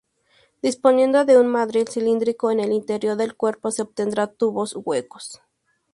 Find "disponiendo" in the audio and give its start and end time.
0.63-1.21